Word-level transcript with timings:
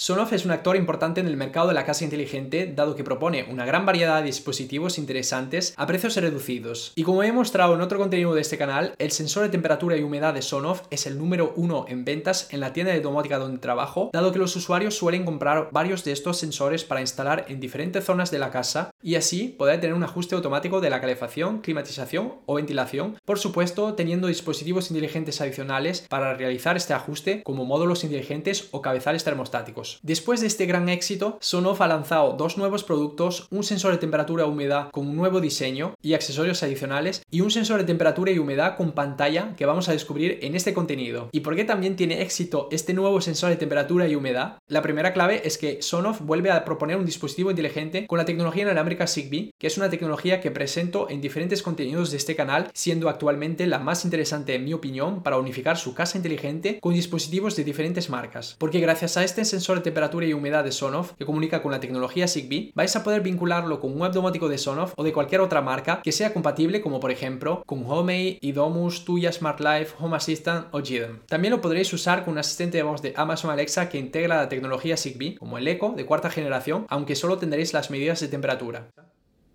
Sonoff 0.00 0.32
es 0.32 0.46
un 0.46 0.50
actor 0.50 0.76
importante 0.76 1.20
en 1.20 1.26
el 1.26 1.36
mercado 1.36 1.68
de 1.68 1.74
la 1.74 1.84
casa 1.84 2.04
inteligente, 2.04 2.72
dado 2.74 2.96
que 2.96 3.04
propone 3.04 3.44
una 3.50 3.66
gran 3.66 3.84
variedad 3.84 4.20
de 4.20 4.24
dispositivos 4.24 4.96
interesantes 4.96 5.74
a 5.76 5.86
precios 5.86 6.16
reducidos. 6.16 6.92
Y 6.94 7.02
como 7.02 7.22
he 7.22 7.30
mostrado 7.32 7.74
en 7.74 7.82
otro 7.82 7.98
contenido 7.98 8.32
de 8.32 8.40
este 8.40 8.56
canal, 8.56 8.94
el 8.96 9.10
sensor 9.10 9.42
de 9.42 9.50
temperatura 9.50 9.98
y 9.98 10.02
humedad 10.02 10.32
de 10.32 10.40
Sonoff 10.40 10.84
es 10.88 11.06
el 11.06 11.18
número 11.18 11.52
uno 11.54 11.84
en 11.86 12.06
ventas 12.06 12.48
en 12.50 12.60
la 12.60 12.72
tienda 12.72 12.94
de 12.94 13.02
domótica 13.02 13.38
donde 13.38 13.58
trabajo, 13.58 14.08
dado 14.14 14.32
que 14.32 14.38
los 14.38 14.56
usuarios 14.56 14.96
suelen 14.96 15.26
comprar 15.26 15.68
varios 15.70 16.02
de 16.02 16.12
estos 16.12 16.38
sensores 16.38 16.82
para 16.82 17.02
instalar 17.02 17.44
en 17.48 17.60
diferentes 17.60 18.02
zonas 18.02 18.30
de 18.30 18.38
la 18.38 18.50
casa 18.50 18.92
y 19.02 19.16
así 19.16 19.48
poder 19.48 19.82
tener 19.82 19.94
un 19.94 20.04
ajuste 20.04 20.34
automático 20.34 20.80
de 20.80 20.88
la 20.88 21.02
calefacción, 21.02 21.60
climatización 21.60 22.36
o 22.46 22.54
ventilación, 22.54 23.18
por 23.26 23.38
supuesto 23.38 23.92
teniendo 23.92 24.28
dispositivos 24.28 24.90
inteligentes 24.90 25.42
adicionales 25.42 26.06
para 26.08 26.32
realizar 26.32 26.78
este 26.78 26.94
ajuste 26.94 27.42
como 27.42 27.66
módulos 27.66 28.02
inteligentes 28.02 28.68
o 28.70 28.80
cabezales 28.80 29.24
termostáticos. 29.24 29.89
Después 30.02 30.40
de 30.40 30.46
este 30.46 30.66
gran 30.66 30.88
éxito, 30.88 31.38
Sonoff 31.40 31.80
ha 31.80 31.88
lanzado 31.88 32.34
dos 32.34 32.56
nuevos 32.56 32.84
productos, 32.84 33.48
un 33.50 33.64
sensor 33.64 33.92
de 33.92 33.98
temperatura 33.98 34.44
y 34.44 34.48
humedad 34.48 34.90
con 34.90 35.08
un 35.08 35.16
nuevo 35.16 35.40
diseño 35.40 35.94
y 36.02 36.14
accesorios 36.14 36.62
adicionales 36.62 37.22
y 37.30 37.40
un 37.40 37.50
sensor 37.50 37.78
de 37.78 37.84
temperatura 37.84 38.30
y 38.30 38.38
humedad 38.38 38.76
con 38.76 38.92
pantalla 38.92 39.54
que 39.56 39.66
vamos 39.66 39.88
a 39.88 39.92
descubrir 39.92 40.38
en 40.42 40.54
este 40.54 40.74
contenido. 40.74 41.28
¿Y 41.32 41.40
por 41.40 41.56
qué 41.56 41.64
también 41.64 41.96
tiene 41.96 42.22
éxito 42.22 42.68
este 42.70 42.94
nuevo 42.94 43.20
sensor 43.20 43.50
de 43.50 43.56
temperatura 43.56 44.06
y 44.06 44.14
humedad? 44.14 44.58
La 44.68 44.82
primera 44.82 45.12
clave 45.12 45.42
es 45.44 45.58
que 45.58 45.82
Sonoff 45.82 46.20
vuelve 46.20 46.50
a 46.50 46.64
proponer 46.64 46.96
un 46.96 47.06
dispositivo 47.06 47.50
inteligente 47.50 48.06
con 48.06 48.18
la 48.18 48.24
tecnología 48.24 48.62
inalámbrica 48.62 49.06
Zigbee, 49.06 49.52
que 49.58 49.66
es 49.66 49.76
una 49.76 49.90
tecnología 49.90 50.40
que 50.40 50.50
presento 50.50 51.08
en 51.10 51.20
diferentes 51.20 51.62
contenidos 51.62 52.10
de 52.10 52.16
este 52.16 52.36
canal, 52.36 52.70
siendo 52.74 53.08
actualmente 53.08 53.66
la 53.66 53.78
más 53.78 54.04
interesante 54.04 54.54
en 54.54 54.64
mi 54.64 54.72
opinión 54.72 55.22
para 55.22 55.38
unificar 55.38 55.76
su 55.76 55.94
casa 55.94 56.16
inteligente 56.16 56.78
con 56.80 56.94
dispositivos 56.94 57.56
de 57.56 57.64
diferentes 57.64 58.10
marcas. 58.10 58.56
Porque 58.58 58.80
gracias 58.80 59.16
a 59.16 59.24
este 59.24 59.44
sensor 59.44 59.79
temperatura 59.82 60.26
y 60.26 60.32
humedad 60.32 60.64
de 60.64 60.72
Sonoff 60.72 61.12
que 61.14 61.26
comunica 61.26 61.62
con 61.62 61.72
la 61.72 61.80
tecnología 61.80 62.28
Zigbee, 62.28 62.72
vais 62.74 62.94
a 62.96 63.02
poder 63.02 63.22
vincularlo 63.22 63.80
con 63.80 63.92
un 63.92 64.00
web 64.00 64.12
domótico 64.12 64.48
de 64.48 64.58
Sonoff 64.58 64.92
o 64.96 65.04
de 65.04 65.12
cualquier 65.12 65.40
otra 65.40 65.60
marca 65.62 66.00
que 66.02 66.12
sea 66.12 66.32
compatible 66.32 66.80
como 66.80 67.00
por 67.00 67.10
ejemplo 67.10 67.62
con 67.66 67.84
Homey, 67.86 68.38
Idomus, 68.40 69.04
Tuya 69.04 69.32
Smart 69.32 69.60
Life, 69.60 69.94
Home 69.98 70.16
Assistant 70.16 70.68
o 70.72 70.80
Gidem. 70.80 71.20
También 71.26 71.52
lo 71.52 71.60
podréis 71.60 71.92
usar 71.92 72.24
con 72.24 72.32
un 72.32 72.38
asistente 72.38 72.76
de 72.76 72.82
voz 72.82 73.02
de 73.02 73.14
Amazon 73.16 73.50
Alexa 73.50 73.88
que 73.88 73.98
integra 73.98 74.36
la 74.36 74.48
tecnología 74.48 74.96
Zigbee, 74.96 75.36
como 75.36 75.58
el 75.58 75.66
Echo 75.66 75.94
de 75.96 76.06
cuarta 76.06 76.30
generación, 76.30 76.86
aunque 76.88 77.16
solo 77.16 77.38
tendréis 77.38 77.72
las 77.72 77.90
medidas 77.90 78.20
de 78.20 78.28
temperatura. 78.28 78.90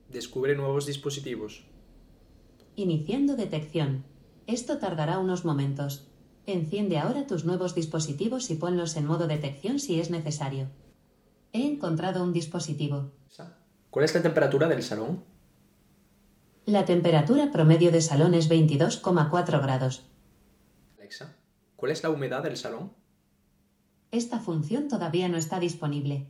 Descubre 0.09 0.55
nuevos 0.55 0.85
dispositivos. 0.85 1.65
Iniciando 2.75 3.35
detección. 3.35 4.03
Esto 4.47 4.77
tardará 4.79 5.19
unos 5.19 5.45
momentos. 5.45 6.07
Enciende 6.47 6.99
ahora 6.99 7.25
tus 7.25 7.43
nuevos 7.43 7.73
dispositivos 7.73 8.51
y 8.51 8.55
ponlos 8.55 8.95
en 8.97 9.05
modo 9.05 9.27
detección 9.27 9.79
si 9.79 9.99
es 9.99 10.11
necesario. 10.11 10.67
He 11.53 11.65
encontrado 11.65 12.23
un 12.23 12.33
dispositivo. 12.33 13.11
¿Cuál 13.89 14.05
es 14.05 14.13
la 14.13 14.21
temperatura 14.21 14.67
del 14.67 14.83
salón? 14.83 15.23
La 16.65 16.85
temperatura 16.85 17.51
promedio 17.51 17.91
de 17.91 18.01
salón 18.01 18.33
es 18.33 18.49
22,4 18.49 19.61
grados. 19.61 20.03
Alexa, 20.97 21.35
¿cuál 21.75 21.91
es 21.91 22.03
la 22.03 22.09
humedad 22.09 22.43
del 22.43 22.57
salón? 22.57 22.91
Esta 24.11 24.39
función 24.39 24.87
todavía 24.87 25.29
no 25.29 25.37
está 25.37 25.59
disponible. 25.59 26.27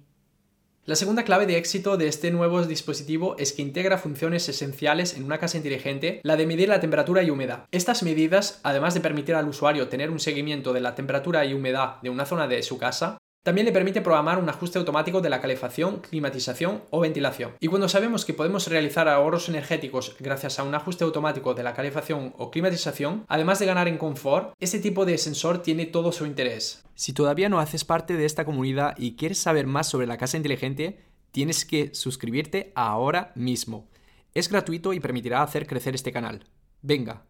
La 0.87 0.95
segunda 0.95 1.23
clave 1.23 1.47
de 1.47 1.57
éxito 1.57 1.97
de 1.97 2.07
este 2.07 2.29
nuevo 2.29 2.61
dispositivo 2.61 3.35
es 3.39 3.53
que 3.53 3.63
integra 3.63 3.97
funciones 3.97 4.47
esenciales 4.49 5.15
en 5.15 5.23
una 5.23 5.39
casa 5.39 5.57
inteligente, 5.57 6.19
la 6.21 6.35
de 6.35 6.45
medir 6.45 6.69
la 6.69 6.79
temperatura 6.79 7.23
y 7.23 7.31
humedad. 7.31 7.65
Estas 7.71 8.03
medidas, 8.03 8.59
además 8.61 8.93
de 8.93 9.01
permitir 9.01 9.33
al 9.33 9.47
usuario 9.47 9.87
tener 9.87 10.11
un 10.11 10.19
seguimiento 10.19 10.73
de 10.73 10.81
la 10.81 10.93
temperatura 10.93 11.43
y 11.43 11.55
humedad 11.55 11.99
de 12.03 12.11
una 12.11 12.27
zona 12.27 12.47
de 12.47 12.61
su 12.61 12.77
casa, 12.77 13.17
también 13.45 13.65
le 13.65 13.71
permite 13.71 14.01
programar 14.01 14.39
un 14.39 14.49
ajuste 14.49 14.79
automático 14.79 15.21
de 15.21 15.29
la 15.29 15.39
calefacción, 15.39 15.99
climatización 15.99 16.81
o 16.89 16.99
ventilación. 16.99 17.51
Y 17.59 17.67
cuando 17.67 17.87
sabemos 17.87 18.25
que 18.25 18.33
podemos 18.33 18.65
realizar 18.65 19.07
ahorros 19.07 19.49
energéticos 19.49 20.15
gracias 20.19 20.57
a 20.57 20.63
un 20.63 20.73
ajuste 20.73 21.03
automático 21.03 21.53
de 21.53 21.61
la 21.61 21.75
calefacción 21.75 22.33
o 22.39 22.49
climatización, 22.49 23.23
además 23.27 23.59
de 23.59 23.67
ganar 23.67 23.87
en 23.87 23.99
confort, 23.99 24.55
este 24.59 24.79
tipo 24.79 25.05
de 25.05 25.19
sensor 25.19 25.61
tiene 25.61 25.85
todo 25.85 26.11
su 26.11 26.25
interés. 26.25 26.83
Si 26.95 27.13
todavía 27.13 27.47
no 27.47 27.59
haces 27.59 27.85
parte 27.85 28.17
de 28.17 28.25
esta 28.25 28.45
comunidad 28.45 28.95
y 28.97 29.15
quieres 29.15 29.37
saber 29.37 29.67
más 29.67 29.87
sobre 29.87 30.07
la 30.07 30.17
casa 30.17 30.37
inteligente, 30.37 31.03
tienes 31.29 31.65
que 31.65 31.93
suscribirte 31.93 32.71
ahora 32.73 33.31
mismo. 33.35 33.87
Es 34.33 34.49
gratuito 34.49 34.91
y 34.91 34.99
permitirá 34.99 35.43
hacer 35.43 35.67
crecer 35.67 35.93
este 35.93 36.11
canal. 36.11 36.47
Venga, 36.81 37.27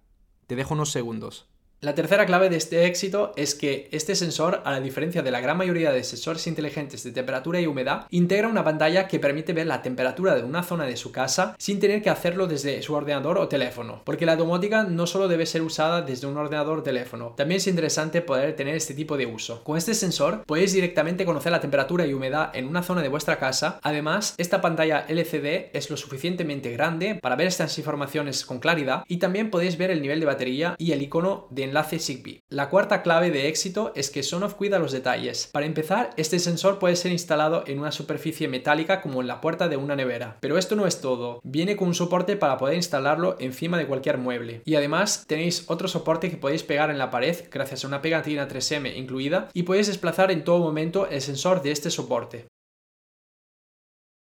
te 0.47 0.55
dejo 0.55 0.75
unos 0.75 0.93
segundos. 0.93 1.49
La 1.85 1.93
tercera 1.93 2.25
clave 2.25 2.49
de 2.49 2.55
este 2.55 2.87
éxito 2.87 3.31
es 3.35 3.53
que 3.53 3.89
este 3.91 4.15
sensor, 4.15 4.63
a 4.65 4.71
la 4.71 4.79
diferencia 4.79 5.21
de 5.21 5.29
la 5.29 5.39
gran 5.39 5.55
mayoría 5.55 5.91
de 5.91 6.03
sensores 6.03 6.47
inteligentes 6.47 7.03
de 7.03 7.11
temperatura 7.11 7.61
y 7.61 7.67
humedad, 7.67 8.07
integra 8.09 8.47
una 8.47 8.63
pantalla 8.63 9.07
que 9.07 9.19
permite 9.19 9.53
ver 9.53 9.67
la 9.67 9.83
temperatura 9.83 10.33
de 10.33 10.41
una 10.41 10.63
zona 10.63 10.85
de 10.85 10.97
su 10.97 11.11
casa 11.11 11.55
sin 11.59 11.79
tener 11.79 12.01
que 12.01 12.09
hacerlo 12.09 12.47
desde 12.47 12.81
su 12.81 12.95
ordenador 12.95 13.37
o 13.37 13.47
teléfono. 13.47 14.01
Porque 14.03 14.25
la 14.25 14.35
domótica 14.35 14.81
no 14.81 15.05
solo 15.05 15.27
debe 15.27 15.45
ser 15.45 15.61
usada 15.61 16.01
desde 16.01 16.25
un 16.25 16.37
ordenador 16.37 16.79
o 16.79 16.81
teléfono, 16.81 17.35
también 17.37 17.57
es 17.57 17.67
interesante 17.67 18.23
poder 18.23 18.55
tener 18.55 18.73
este 18.73 18.95
tipo 18.95 19.15
de 19.15 19.27
uso. 19.27 19.63
Con 19.63 19.77
este 19.77 19.93
sensor 19.93 20.43
podéis 20.47 20.73
directamente 20.73 21.23
conocer 21.23 21.51
la 21.51 21.61
temperatura 21.61 22.07
y 22.07 22.15
humedad 22.15 22.49
en 22.55 22.65
una 22.65 22.81
zona 22.81 23.03
de 23.03 23.09
vuestra 23.09 23.37
casa. 23.37 23.79
Además, 23.83 24.33
esta 24.39 24.59
pantalla 24.59 25.05
LCD 25.07 25.69
es 25.71 25.91
lo 25.91 25.97
suficientemente 25.97 26.71
grande 26.71 27.19
para 27.21 27.35
ver 27.35 27.45
estas 27.45 27.77
informaciones 27.77 28.43
con 28.43 28.57
claridad 28.57 29.03
y 29.07 29.17
también 29.17 29.51
podéis 29.51 29.77
ver 29.77 29.91
el 29.91 30.01
nivel 30.01 30.19
de 30.19 30.25
batería 30.25 30.75
y 30.79 30.91
el 30.91 31.03
icono 31.03 31.45
de 31.51 31.74
enlace 31.75 31.99
Zigbee. 31.99 32.41
La 32.49 32.69
cuarta 32.69 33.01
clave 33.01 33.31
de 33.31 33.49
éxito 33.49 33.91
es 33.95 34.09
que 34.09 34.23
Sonoff 34.23 34.53
cuida 34.53 34.79
los 34.79 34.93
detalles. 34.93 35.49
Para 35.51 35.65
empezar, 35.65 36.11
este 36.15 36.39
sensor 36.39 36.79
puede 36.79 36.95
ser 36.95 37.11
instalado 37.11 37.65
en 37.67 37.79
una 37.79 37.91
superficie 37.91 38.47
metálica 38.47 39.01
como 39.01 39.19
en 39.19 39.27
la 39.27 39.41
puerta 39.41 39.67
de 39.67 39.75
una 39.75 39.97
nevera. 39.97 40.37
Pero 40.39 40.57
esto 40.57 40.77
no 40.77 40.87
es 40.87 41.01
todo. 41.01 41.41
Viene 41.43 41.75
con 41.75 41.89
un 41.89 41.93
soporte 41.93 42.37
para 42.37 42.57
poder 42.57 42.75
instalarlo 42.75 43.35
encima 43.39 43.77
de 43.77 43.87
cualquier 43.87 44.17
mueble. 44.17 44.61
Y 44.63 44.75
además 44.75 45.25
tenéis 45.27 45.65
otro 45.67 45.89
soporte 45.89 46.29
que 46.29 46.37
podéis 46.37 46.63
pegar 46.63 46.89
en 46.89 46.97
la 46.97 47.11
pared 47.11 47.35
gracias 47.51 47.83
a 47.83 47.87
una 47.87 48.01
pegatina 48.01 48.47
3M 48.47 48.95
incluida 48.95 49.49
y 49.53 49.63
podéis 49.63 49.87
desplazar 49.87 50.31
en 50.31 50.45
todo 50.45 50.59
momento 50.59 51.07
el 51.09 51.21
sensor 51.21 51.61
de 51.61 51.71
este 51.71 51.91
soporte. 51.91 52.47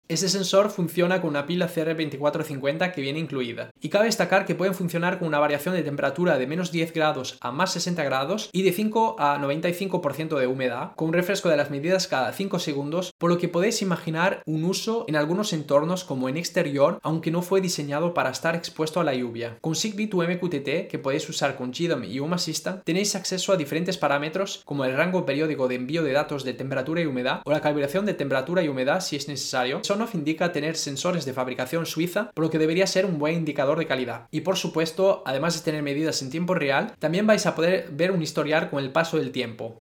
Este 0.09 0.29
sensor 0.29 0.71
funciona 0.71 1.21
con 1.21 1.31
una 1.31 1.47
pila 1.47 1.69
CR2450 1.69 2.93
que 2.93 3.01
viene 3.01 3.19
incluida. 3.19 3.71
Y 3.81 3.89
cabe 3.89 4.05
destacar 4.05 4.47
que 4.47 4.55
pueden 4.55 4.75
funcionar 4.75 5.19
con 5.19 5.27
una 5.27 5.41
variación 5.41 5.75
de 5.75 5.83
temperatura 5.83 6.39
de 6.39 6.47
menos 6.47 6.71
10 6.71 6.93
grados 6.93 7.39
a 7.41 7.51
más 7.51 7.73
60 7.73 8.05
grados 8.05 8.49
y 8.53 8.63
de 8.63 8.71
5 8.71 9.17
a 9.19 9.37
95% 9.39 10.39
de 10.39 10.47
humedad, 10.47 10.93
con 10.95 11.09
un 11.09 11.15
refresco 11.15 11.49
de 11.49 11.57
las 11.57 11.73
medidas 11.73 12.07
cada 12.07 12.33
5 12.33 12.61
segundos, 12.61 13.13
por 13.19 13.31
lo 13.31 13.39
que 13.39 13.49
podéis 13.49 13.83
imaginar 13.83 14.43
un 14.47 14.65
uso 14.65 15.07
en 15.09 15.17
algunos 15.17 15.53
entornos 15.53 16.05
como 16.05 16.29
en 16.29 16.37
exterior, 16.37 17.01
aunque 17.03 17.33
no 17.33 17.43
fue 17.43 17.61
diseñado 17.61 18.15
para 18.15 18.31
estar 18.31 18.55
expuesto 18.55 19.01
a 19.01 19.05
la 19.05 19.15
lluvia. 19.15 19.59
Con 19.61 19.75
Zigbee 19.75 20.07
to 20.07 20.19
MQTT, 20.19 20.87
que 20.89 21.01
podéis 21.03 21.29
usar 21.29 21.57
con 21.57 21.73
GDOM 21.73 22.05
y 22.05 22.21
Home 22.21 22.37
Assistant, 22.37 22.85
tenéis 22.85 23.17
acceso 23.17 23.53
a 23.53 23.57
diferentes 23.57 23.99
parámetros 23.99 24.63
como 24.65 24.85
el 24.85 24.97
rango 24.97 25.27
periódico 25.27 25.67
de 25.67 25.75
envío 25.75 26.05
de 26.05 26.13
datos 26.13 26.45
de 26.45 26.55
temperatura 26.55 27.01
y 27.01 27.07
humedad 27.07 27.43
o 27.45 27.51
la 27.51 27.61
calibración 27.61 28.07
de 28.07 28.15
temperatura 28.15 28.63
y 28.63 28.69
humedad 28.69 29.01
si 29.01 29.17
es 29.17 29.27
necesario 29.27 29.81
Sonoff 29.97 30.15
indica 30.15 30.53
tener 30.53 30.77
sensores 30.77 31.25
de 31.25 31.33
fabricación 31.33 31.87
suiza, 31.87 32.31
por 32.35 32.45
lo 32.45 32.51
que 32.51 32.59
debería 32.59 32.87
ser 32.87 33.07
un 33.07 33.19
buen 33.19 33.35
indicador 33.35 33.79
de 33.79 33.87
calidad. 33.87 34.27
Y 34.31 34.43
por 34.43 34.59
supuesto, 34.59 35.23
además 35.25 35.55
de 35.55 35.65
tener 35.65 35.83
medidas 35.83 36.21
en 36.21 36.29
tiempo 36.29 36.55
real, 36.55 36.93
también 36.99 37.27
vais 37.27 37.47
a 37.47 37.55
poder 37.55 37.89
ver 37.93 38.11
un 38.11 38.21
historial 38.21 38.69
con 38.69 38.85
el 38.85 38.93
paso 38.93 39.17
del 39.17 39.33
tiempo. 39.33 39.79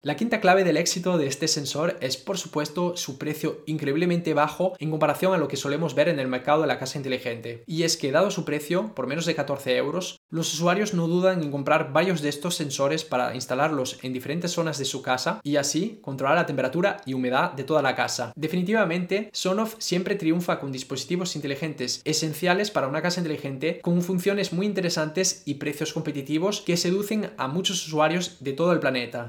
La 0.00 0.14
quinta 0.14 0.40
clave 0.40 0.62
del 0.62 0.76
éxito 0.76 1.18
de 1.18 1.26
este 1.26 1.48
sensor 1.48 1.96
es 2.00 2.16
por 2.16 2.38
supuesto 2.38 2.96
su 2.96 3.18
precio 3.18 3.64
increíblemente 3.66 4.32
bajo 4.32 4.74
en 4.78 4.92
comparación 4.92 5.34
a 5.34 5.38
lo 5.38 5.48
que 5.48 5.56
solemos 5.56 5.96
ver 5.96 6.08
en 6.08 6.20
el 6.20 6.28
mercado 6.28 6.60
de 6.60 6.68
la 6.68 6.78
casa 6.78 6.98
inteligente. 6.98 7.64
Y 7.66 7.82
es 7.82 7.96
que 7.96 8.12
dado 8.12 8.30
su 8.30 8.44
precio, 8.44 8.94
por 8.94 9.08
menos 9.08 9.26
de 9.26 9.34
14 9.34 9.76
euros, 9.76 10.20
los 10.30 10.54
usuarios 10.54 10.94
no 10.94 11.08
dudan 11.08 11.42
en 11.42 11.50
comprar 11.50 11.92
varios 11.92 12.22
de 12.22 12.28
estos 12.28 12.54
sensores 12.54 13.02
para 13.02 13.34
instalarlos 13.34 13.98
en 14.04 14.12
diferentes 14.12 14.52
zonas 14.52 14.78
de 14.78 14.84
su 14.84 15.02
casa 15.02 15.40
y 15.42 15.56
así 15.56 15.98
controlar 16.00 16.36
la 16.36 16.46
temperatura 16.46 16.98
y 17.04 17.14
humedad 17.14 17.54
de 17.54 17.64
toda 17.64 17.82
la 17.82 17.96
casa. 17.96 18.32
Definitivamente, 18.36 19.30
Sonoff 19.32 19.74
siempre 19.78 20.14
triunfa 20.14 20.60
con 20.60 20.70
dispositivos 20.70 21.34
inteligentes 21.34 22.02
esenciales 22.04 22.70
para 22.70 22.86
una 22.86 23.02
casa 23.02 23.18
inteligente 23.18 23.80
con 23.82 24.00
funciones 24.02 24.52
muy 24.52 24.66
interesantes 24.66 25.42
y 25.44 25.54
precios 25.54 25.92
competitivos 25.92 26.60
que 26.60 26.76
seducen 26.76 27.32
a 27.36 27.48
muchos 27.48 27.84
usuarios 27.84 28.36
de 28.38 28.52
todo 28.52 28.70
el 28.70 28.78
planeta. 28.78 29.26